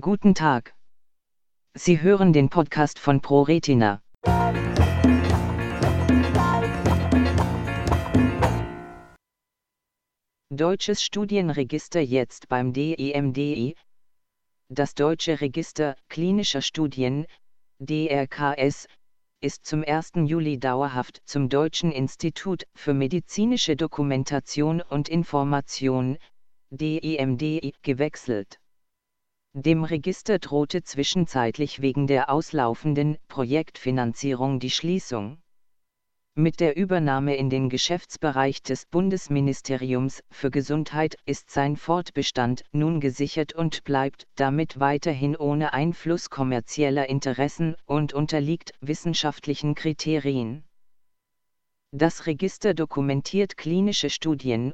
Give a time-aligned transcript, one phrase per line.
[0.00, 0.76] Guten Tag.
[1.74, 4.00] Sie hören den Podcast von ProRetina.
[10.50, 13.74] Deutsches Studienregister jetzt beim DEMDE.
[14.68, 17.26] Das Deutsche Register klinischer Studien,
[17.80, 18.86] DRKS,
[19.40, 20.12] ist zum 1.
[20.26, 26.18] Juli dauerhaft zum Deutschen Institut für medizinische Dokumentation und Information,
[26.70, 28.60] DEMDI, gewechselt.
[29.60, 35.38] Dem Register drohte zwischenzeitlich wegen der auslaufenden Projektfinanzierung die Schließung.
[36.36, 43.52] Mit der Übernahme in den Geschäftsbereich des Bundesministeriums für Gesundheit ist sein Fortbestand nun gesichert
[43.52, 50.62] und bleibt damit weiterhin ohne Einfluss kommerzieller Interessen und unterliegt wissenschaftlichen Kriterien.
[51.90, 54.72] Das Register dokumentiert klinische Studien,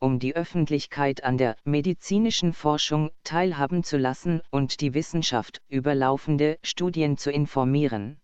[0.00, 6.58] um die Öffentlichkeit an der medizinischen Forschung teilhaben zu lassen und die Wissenschaft über laufende
[6.62, 8.18] Studien zu informieren.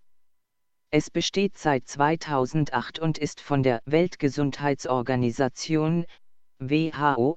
[0.90, 6.06] Es besteht seit 2008 und ist von der Weltgesundheitsorganisation
[6.58, 7.36] WHO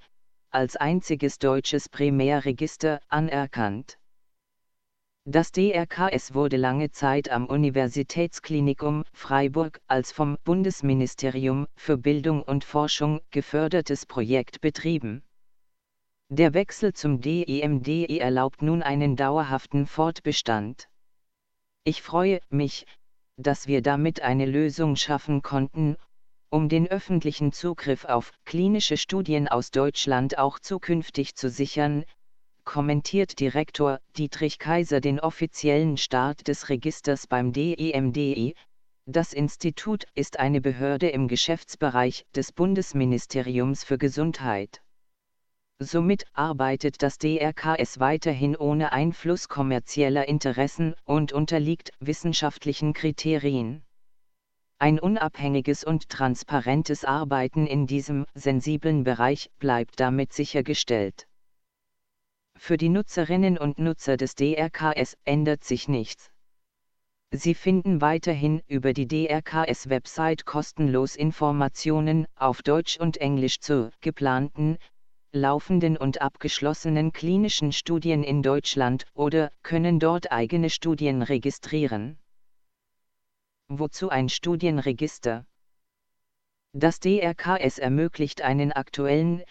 [0.49, 3.99] als einziges deutsches Primärregister anerkannt.
[5.31, 13.21] Das DRKS wurde lange Zeit am Universitätsklinikum Freiburg als vom Bundesministerium für Bildung und Forschung
[13.29, 15.21] gefördertes Projekt betrieben.
[16.29, 20.89] Der Wechsel zum DEMDE erlaubt nun einen dauerhaften Fortbestand.
[21.83, 22.87] Ich freue mich,
[23.37, 25.95] dass wir damit eine Lösung schaffen konnten,
[26.49, 32.03] um den öffentlichen Zugriff auf klinische Studien aus Deutschland auch zukünftig zu sichern,
[32.69, 38.53] kommentiert Direktor Dietrich Kaiser den offiziellen Start des Registers beim DEMDE.
[39.07, 44.83] Das Institut ist eine Behörde im Geschäftsbereich des Bundesministeriums für Gesundheit.
[45.79, 53.81] Somit arbeitet das DRKS weiterhin ohne Einfluss kommerzieller Interessen und unterliegt wissenschaftlichen Kriterien.
[54.77, 61.25] Ein unabhängiges und transparentes Arbeiten in diesem sensiblen Bereich bleibt damit sichergestellt.
[62.69, 66.29] Für die Nutzerinnen und Nutzer des DRKS ändert sich nichts.
[67.31, 74.77] Sie finden weiterhin über die DRKS-Website kostenlos Informationen auf Deutsch und Englisch zu geplanten,
[75.31, 82.19] laufenden und abgeschlossenen klinischen Studien in Deutschland oder können dort eigene Studien registrieren.
[83.67, 85.47] Wozu ein Studienregister?
[86.73, 89.41] Das DRKS ermöglicht einen aktuellen,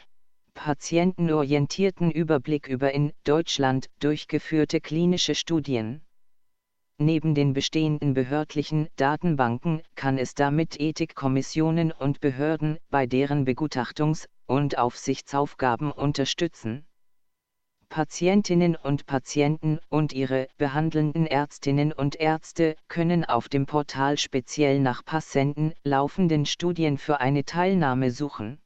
[0.59, 6.01] patientenorientierten Überblick über in Deutschland durchgeführte klinische Studien.
[6.99, 14.77] Neben den bestehenden behördlichen Datenbanken kann es damit Ethikkommissionen und Behörden bei deren Begutachtungs- und
[14.77, 16.85] Aufsichtsaufgaben unterstützen.
[17.89, 25.05] Patientinnen und Patienten und ihre behandelnden Ärztinnen und Ärzte können auf dem Portal speziell nach
[25.05, 28.59] passenden, laufenden Studien für eine Teilnahme suchen.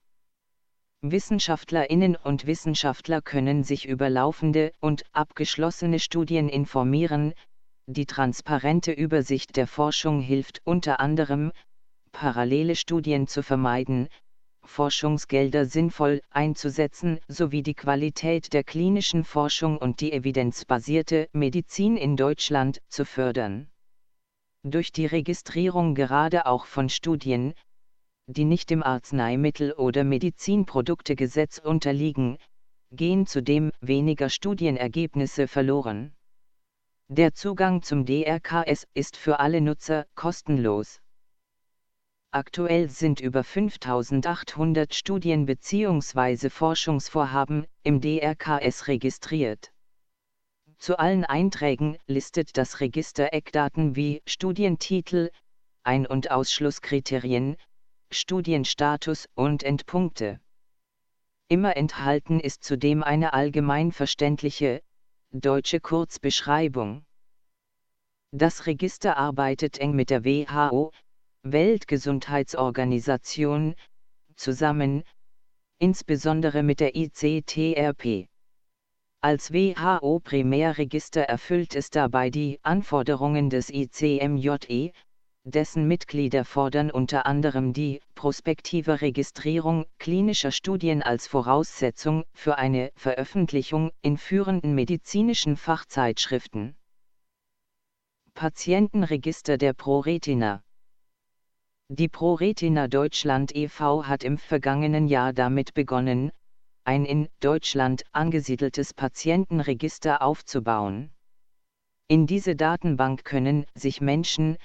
[1.05, 7.35] Wissenschaftlerinnen und Wissenschaftler können sich über laufende und abgeschlossene Studien informieren,
[7.87, 11.51] die transparente Übersicht der Forschung hilft unter anderem,
[12.13, 14.09] parallele Studien zu vermeiden,
[14.65, 22.81] Forschungsgelder sinnvoll einzusetzen sowie die Qualität der klinischen Forschung und die evidenzbasierte Medizin in Deutschland
[22.89, 23.69] zu fördern.
[24.63, 27.55] Durch die Registrierung gerade auch von Studien,
[28.33, 32.39] die nicht dem Arzneimittel- oder Medizinproduktegesetz unterliegen,
[32.91, 36.15] gehen zudem weniger Studienergebnisse verloren.
[37.09, 41.01] Der Zugang zum DRKS ist für alle Nutzer kostenlos.
[42.31, 46.49] Aktuell sind über 5800 Studien bzw.
[46.49, 49.73] Forschungsvorhaben im DRKS registriert.
[50.79, 55.31] Zu allen Einträgen listet das Register Eckdaten wie Studientitel,
[55.83, 57.57] Ein- und Ausschlusskriterien,
[58.13, 60.41] Studienstatus und Endpunkte.
[61.49, 64.83] Immer enthalten ist zudem eine allgemein verständliche,
[65.33, 67.05] deutsche Kurzbeschreibung.
[68.31, 70.93] Das Register arbeitet eng mit der WHO,
[71.43, 73.75] Weltgesundheitsorganisation,
[74.37, 75.03] zusammen,
[75.79, 78.29] insbesondere mit der ICTRP.
[79.21, 84.93] Als WHO-Primärregister erfüllt es dabei die Anforderungen des ICMJE,
[85.45, 93.91] dessen Mitglieder fordern unter anderem die prospektive Registrierung klinischer Studien als Voraussetzung für eine Veröffentlichung
[94.03, 96.77] in führenden medizinischen Fachzeitschriften.
[98.35, 100.63] Patientenregister der ProRetina
[101.89, 104.07] Die ProRetina Deutschland e.V.
[104.07, 106.31] hat im vergangenen Jahr damit begonnen,
[106.85, 111.13] ein in Deutschland angesiedeltes Patientenregister aufzubauen.
[112.09, 114.57] In diese Datenbank können sich Menschen,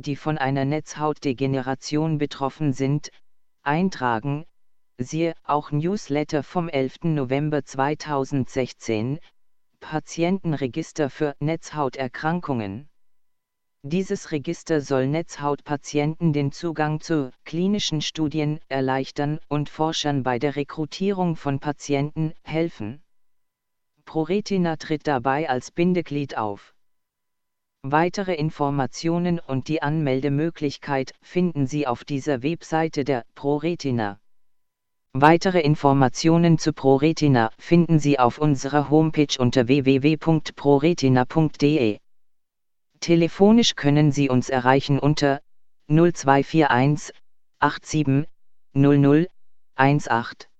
[0.00, 3.10] die von einer Netzhautdegeneration betroffen sind,
[3.62, 4.46] eintragen,
[4.96, 6.98] siehe auch Newsletter vom 11.
[7.02, 9.18] November 2016,
[9.80, 12.88] Patientenregister für Netzhauterkrankungen.
[13.82, 21.34] Dieses Register soll Netzhautpatienten den Zugang zu klinischen Studien erleichtern und Forschern bei der Rekrutierung
[21.34, 23.02] von Patienten helfen.
[24.04, 26.72] ProRetina tritt dabei als Bindeglied auf.
[27.84, 34.18] Weitere Informationen und die Anmeldemöglichkeit finden Sie auf dieser Webseite der ProRetina.
[35.12, 41.98] Weitere Informationen zu ProRetina finden Sie auf unserer Homepage unter www.proretina.de.
[42.98, 45.40] Telefonisch können Sie uns erreichen unter
[45.86, 47.14] 0241
[47.60, 48.26] 87
[48.74, 49.28] 00
[49.76, 50.48] 18.